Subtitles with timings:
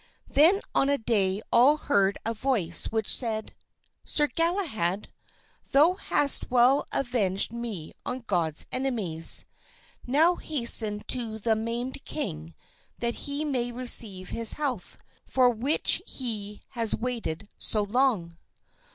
[0.31, 3.53] Then on a day all heard a voice which said:
[4.03, 5.09] "Sir Galahad,
[5.71, 9.45] thou hast well avenged me on God's enemies,
[10.07, 12.55] now hasten to the maimed king
[12.97, 18.39] that he may receive his health, for which he has waited so long."